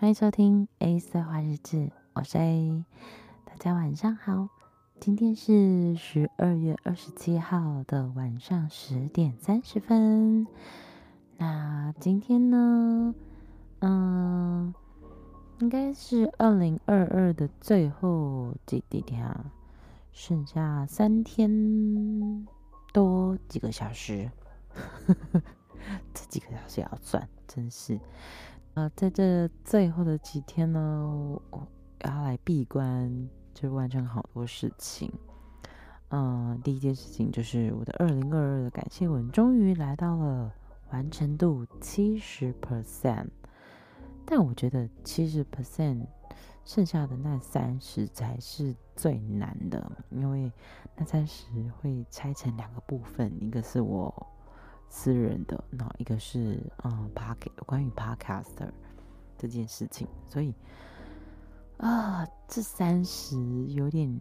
[0.00, 2.84] 欢迎收听 A 色话日志，我是 A，
[3.44, 4.48] 大家晚上好。
[5.00, 10.46] 今天是十二月二十七号的晚上十点三十分。
[11.36, 13.12] 那今天呢，
[13.80, 14.72] 嗯，
[15.58, 19.50] 应该是二零二二的最后几几天啊，
[20.12, 22.46] 剩下三天
[22.92, 24.30] 多几个小时，
[26.14, 27.98] 这几个小时也要算，真是。
[28.78, 30.78] 呃，在这最后的几天呢，
[31.50, 31.66] 我
[32.04, 35.12] 要来闭关，就完成好多事情。
[36.10, 40.54] 嗯、第一件事情就是我的二零二二的感谢文终于来到了
[40.92, 43.26] 完成度七十 percent，
[44.24, 46.06] 但我觉得七十 percent
[46.64, 50.52] 剩下的那三十才是最难的，因为
[50.94, 51.48] 那三十
[51.80, 54.24] 会拆成两个部分，一个是我。
[54.90, 58.70] 私人的，那一个是嗯，Podcast 关于 Podcaster
[59.36, 60.54] 这件事情，所以
[61.76, 63.36] 啊，这三十
[63.68, 64.20] 有点，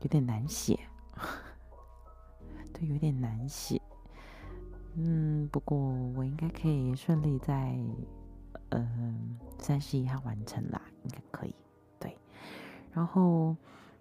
[0.00, 0.78] 有点难写，
[2.72, 3.80] 对，有点难写。
[4.94, 7.78] 嗯，不过我应该可以顺利在
[8.70, 11.54] 嗯三十一号完成啦，应该可以。
[12.00, 12.16] 对，
[12.92, 13.56] 然后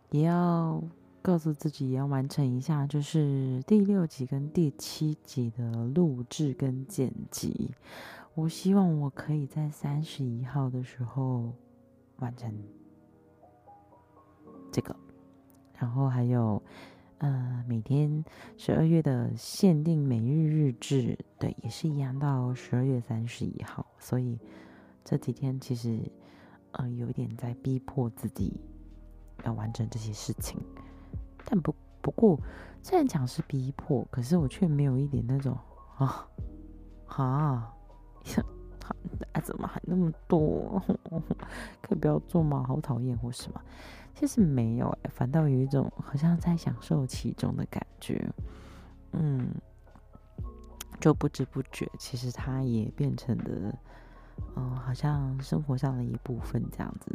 [0.10, 0.82] 也要。
[1.22, 7.72] 告诉自己要完成一下，就是第六集跟第七集的录制跟剪辑。
[8.34, 11.54] 我希望我可以在三十一号的时候
[12.18, 12.52] 完成
[14.72, 14.96] 这个。
[15.78, 16.62] 然后还有，
[17.20, 18.24] 呃，每天
[18.58, 23.86] 十二月的限定每日日志，对，也是一样到十二月三十一号。
[24.00, 24.40] 所以
[25.04, 26.00] 这几天其实，
[26.72, 28.60] 呃，有一点在逼迫自己
[29.44, 30.60] 要完成这些事情。
[31.52, 32.40] 但不不过，
[32.82, 35.58] 虽然讲是逼迫，可是我却没有一点那种
[35.98, 36.26] 啊
[37.08, 37.74] 啊，
[39.34, 40.82] 啊怎么还那么多？
[41.82, 42.64] 可以不要做吗？
[42.66, 43.62] 好讨厌或什么？
[44.16, 48.26] 其实没有哎，反倒有一种好像在享受其中的感觉。
[49.12, 49.54] 嗯，
[51.02, 53.78] 就不知不觉，其实它也变成了，
[54.56, 57.12] 嗯，好像生活上的一部分这样子。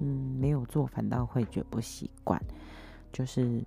[0.00, 2.42] 嗯，没有做反倒会觉不习惯。
[3.14, 3.64] 就是，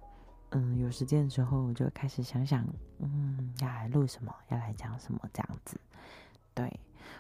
[0.50, 2.68] 嗯，有时间的时候，我就开始想想，
[3.00, 5.80] 嗯，要来录什么，要来讲什么这样子，
[6.54, 6.70] 对，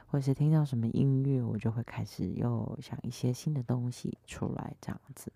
[0.07, 5.31] 或是听到什么音乐，我就会开始又想一些新的东西出来这样子，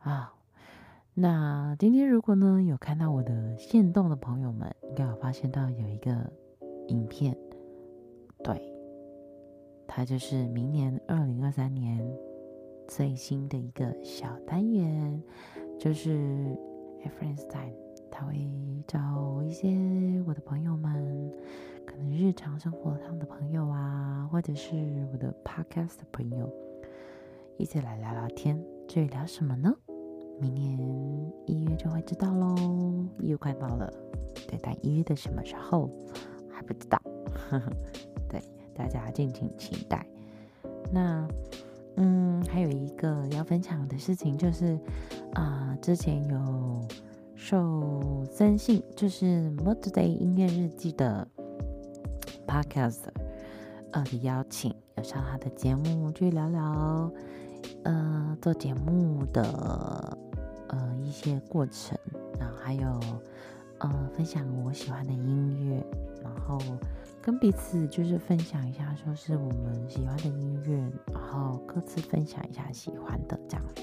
[0.00, 0.34] 啊，
[1.14, 6.30] 那今天如果呢有看到我的线动的朋友们，应该有发现到有一个
[6.88, 7.34] 影片，
[8.44, 8.60] 对，
[9.88, 12.06] 它就是明年二零二三年
[12.88, 15.22] 最新的一个小单元。
[15.78, 16.56] 就是
[17.20, 17.74] Friends Time，
[18.10, 18.48] 他会
[18.86, 19.68] 找一些
[20.26, 21.30] 我的朋友们，
[21.84, 24.74] 可能日常生活上的朋友啊，或者是
[25.12, 26.50] 我的 Podcast 的朋友，
[27.58, 28.58] 一起来聊聊天。
[28.88, 29.70] 至于聊什么呢？
[30.40, 30.78] 明年
[31.44, 32.54] 一月就会知道喽，
[33.18, 33.92] 一月快到了，
[34.48, 35.90] 对，但一月的什么时候
[36.50, 36.98] 还不知道，
[37.34, 37.72] 呵呵，
[38.30, 38.40] 对，
[38.74, 40.06] 大家敬请期待。
[40.90, 41.28] 那。
[41.96, 44.78] 嗯，还有一个要分享的事情就是，
[45.34, 46.86] 啊、之前有
[47.34, 51.26] 受森信，就是 Mother Day 音乐日记的
[52.46, 53.04] Podcast
[53.92, 57.10] 呃的邀请，有上他的节目去聊聊，
[57.84, 60.18] 呃，做节目的
[60.68, 61.98] 呃一些过程，
[62.38, 63.00] 然后还有
[63.78, 65.82] 呃分享我喜欢的音乐，
[66.34, 66.58] 然后。
[67.22, 70.78] 跟彼此就是分享一下，说是我们喜欢的音乐，
[71.12, 73.82] 然后各自分享一下喜欢的这样子。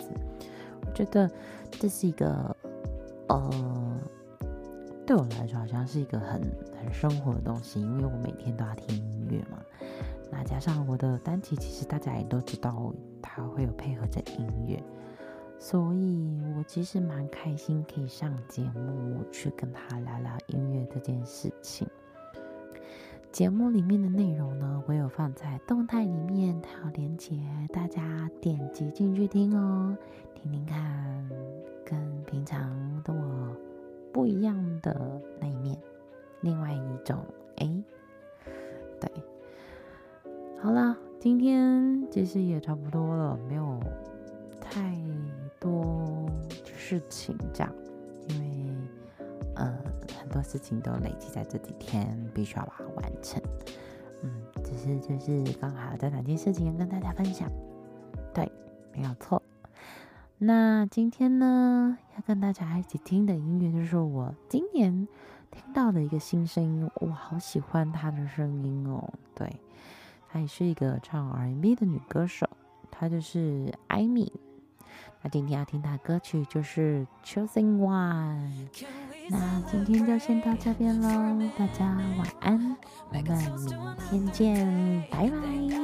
[0.85, 1.29] 我觉得
[1.71, 2.55] 这是一个，
[3.27, 3.99] 呃，
[5.05, 6.41] 对我来说好像是一个很
[6.79, 9.59] 很生活的东西，因为我每天都要听音乐嘛。
[10.31, 14.81] 那加上我的单曲，其实大家也都知道，它会有配合着音乐，
[15.59, 21.85] 所以我其实蛮开心可以上节目去跟他聊聊音乐这件事情。
[23.33, 27.35] 节目里面的内容呢，我有放在动态里面，它有连接，
[27.73, 29.97] 大家点击进去听哦，
[30.35, 31.27] 听听看，
[31.83, 32.69] 跟平常
[33.03, 33.57] 的我
[34.13, 35.75] 不一样的那一面，
[36.41, 37.25] 另外一种
[37.57, 37.83] 哎，
[39.01, 39.11] 对，
[40.61, 43.79] 好了，今天其实也差不多了，没有
[44.61, 44.95] 太
[45.59, 46.29] 多
[46.63, 47.67] 事情讲，
[48.27, 48.77] 因为
[49.55, 49.92] 呃。
[50.33, 53.39] 多事情都累积在这几天，必须要把它完成。
[54.23, 54.31] 嗯，
[54.63, 57.47] 只是就是刚好这两件事情跟大家分享。
[58.33, 58.51] 对，
[58.91, 59.41] 没有错。
[60.39, 65.07] 那今天呢，要跟大家一起听的音乐，就是我今年
[65.51, 69.07] 听到的一个新声音，我好喜欢她的声音哦。
[69.35, 69.55] 对，
[70.29, 72.49] 她也是一个唱 R&B 的女歌手，
[72.89, 74.33] 她就是艾米。
[75.21, 78.51] 那今天要听她歌曲就是《Chosen One》。
[79.29, 81.85] 那今天就先到这边喽，大家
[82.17, 82.77] 晚安，
[83.09, 85.37] 我们明天见，拜拜。
[85.69, 85.83] 大。